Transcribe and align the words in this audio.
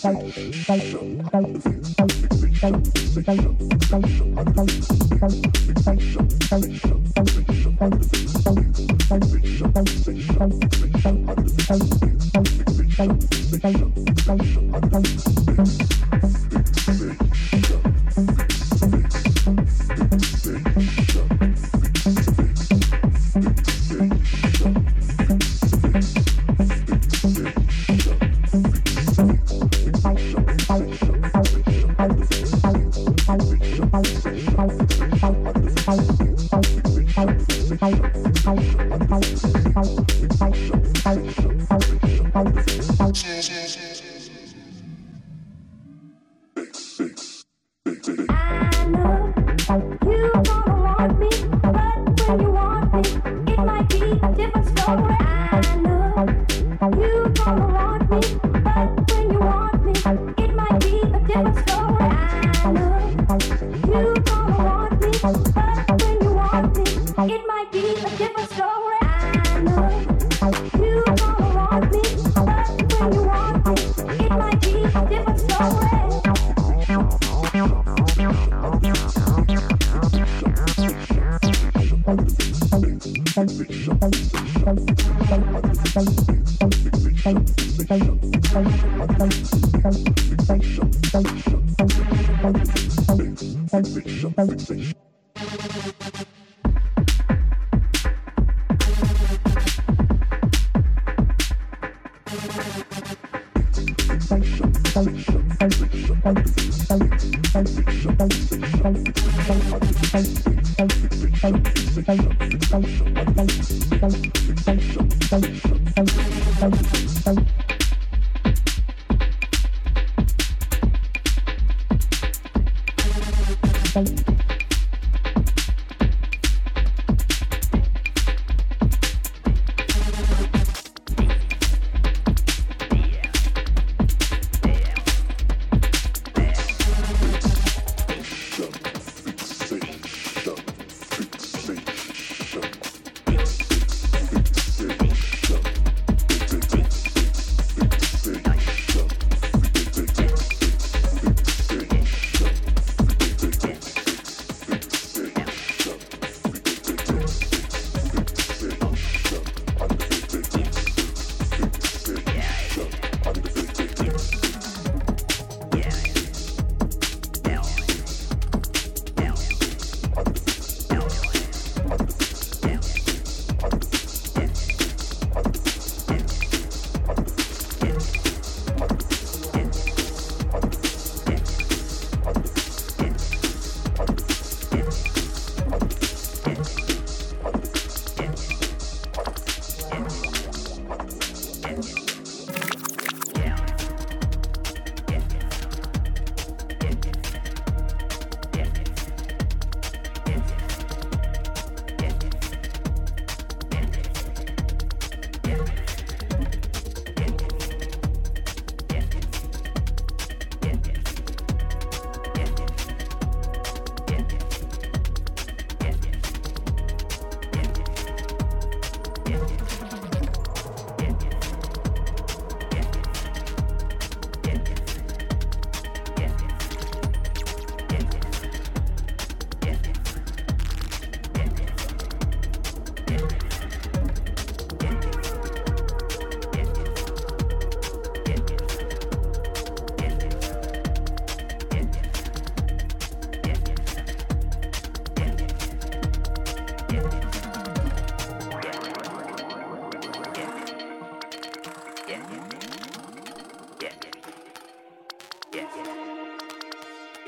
Thank 0.00 0.36
you. 4.08 4.27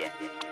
yeah. 0.01 0.50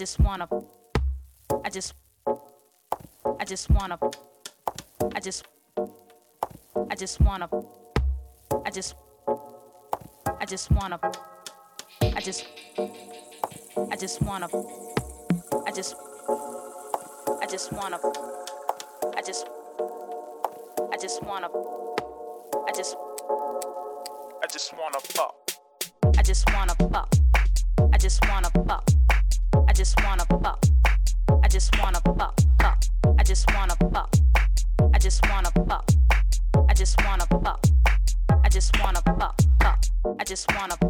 just 0.00 0.18
wanna. 0.18 0.48
I 1.62 1.68
just. 1.68 1.92
I 3.38 3.44
just 3.44 3.68
wanna. 3.68 3.98
I 5.14 5.20
just. 5.20 5.46
I 6.90 6.94
just 6.94 7.20
wanna. 7.20 7.46
I 8.64 8.70
just. 8.70 8.94
I 10.40 10.46
just 10.46 10.70
wanna. 10.70 10.98
I 12.16 12.20
just. 12.22 12.46
I 12.78 13.96
just 13.96 14.22
wanna. 14.22 14.48
I 15.66 15.70
just. 15.70 15.94
I 17.42 17.46
just 17.46 17.70
wanna. 17.74 17.98
I 19.18 19.20
just. 19.20 19.46
I 20.90 20.96
just 20.96 21.22
wanna. 21.24 21.48
I 22.66 22.72
just. 22.74 22.96
I 24.42 24.46
just 24.50 24.72
wanna 24.78 25.00
fuck. 25.00 25.34
I 26.16 26.22
just 26.22 26.50
wanna. 26.54 26.69
just 29.90 30.06
wanna 30.06 30.24
fuck. 30.40 30.64
I 31.42 31.48
just 31.48 31.76
wanna 31.80 32.00
fuck, 32.16 32.38
fuck. 32.60 32.84
I 33.18 33.24
just 33.24 33.52
wanna 33.52 33.74
fuck. 33.92 34.14
I 34.94 34.98
just 34.98 35.20
wanna 35.28 35.50
fuck. 35.66 35.90
I 36.68 36.74
just 36.74 36.96
wanna 37.04 37.26
fuck. 37.26 37.66
I 38.44 38.48
just 38.48 38.78
wanna 38.80 39.02
fuck, 39.02 39.40
fuck. 39.60 39.84
I 40.20 40.24
just 40.24 40.46
wanna 40.54 40.76
fuck. 40.76 40.89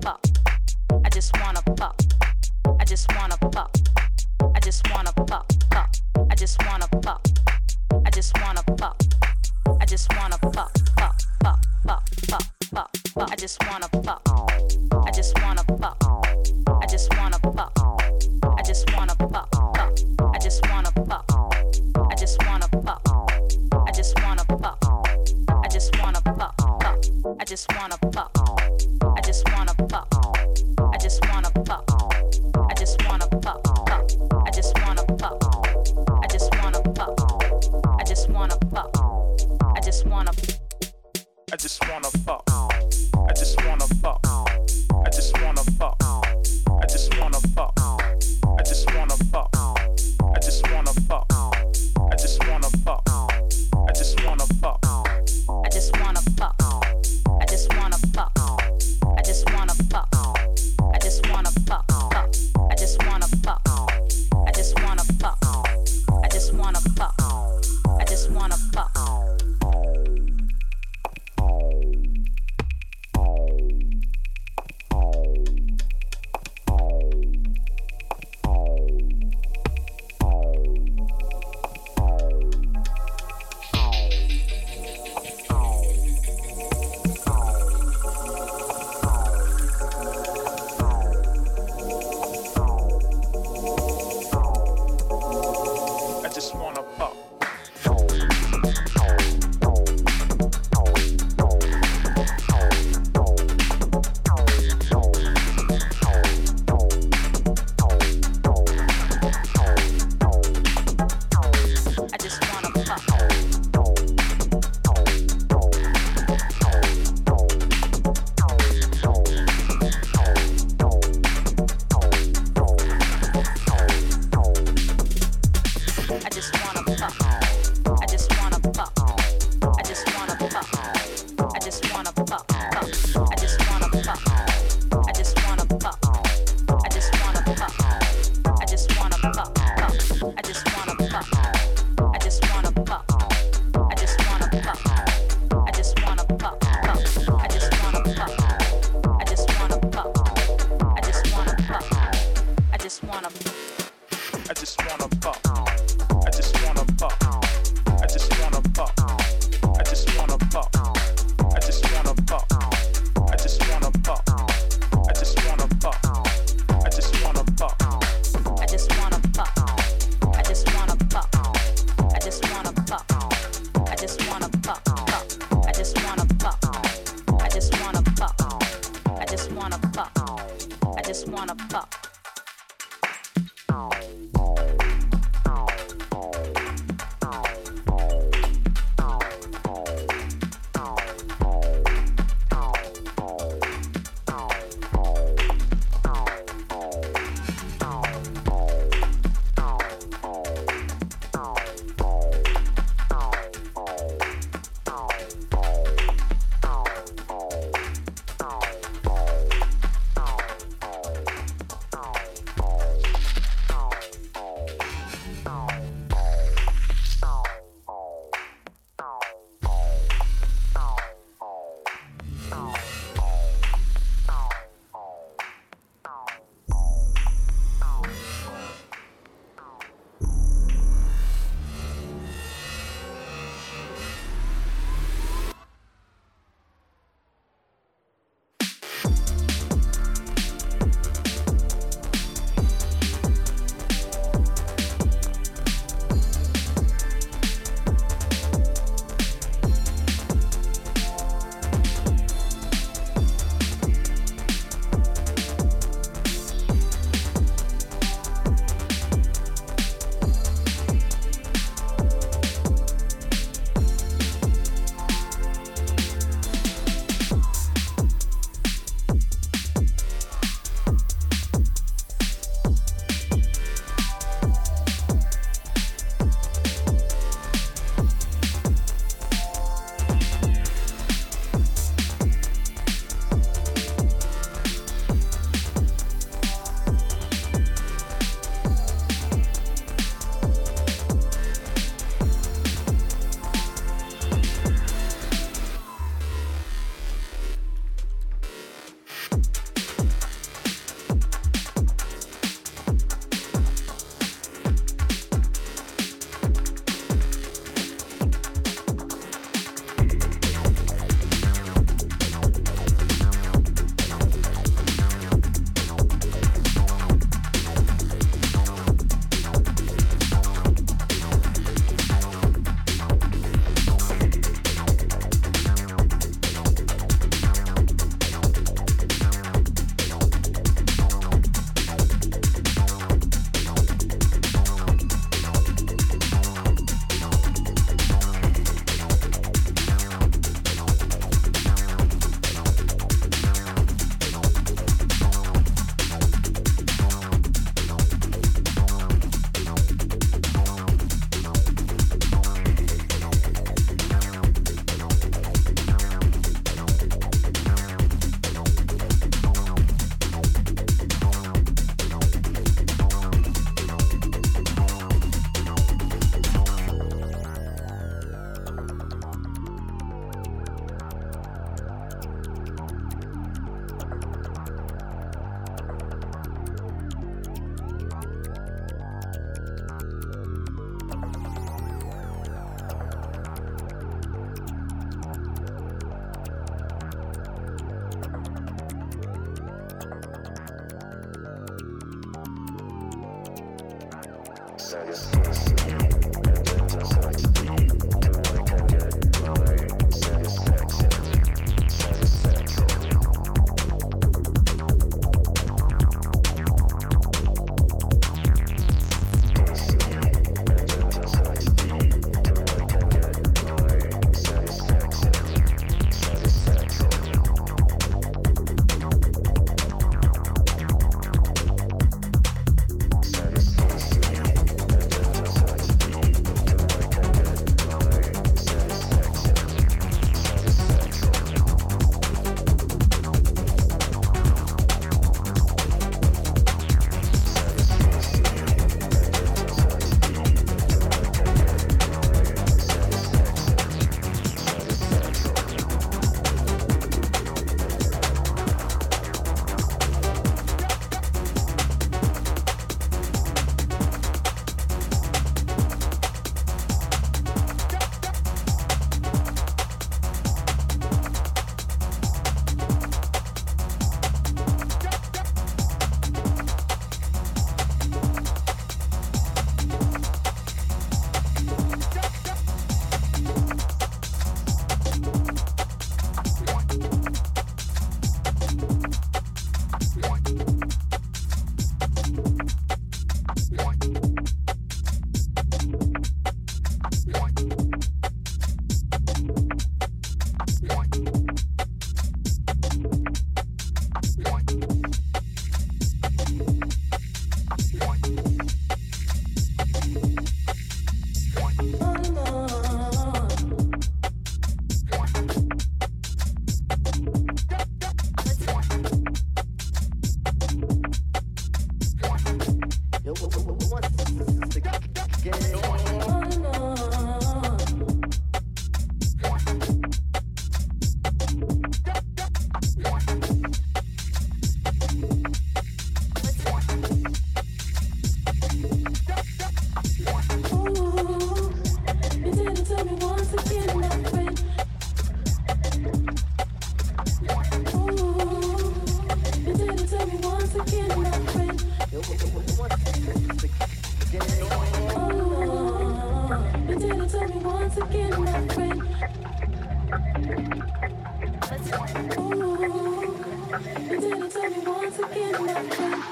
Tell 553.82 554.70
me 554.70 554.78
once 554.86 555.18
again, 555.18 555.64
my 555.64 555.82
friend. 555.88 556.22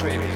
trip. 0.00 0.29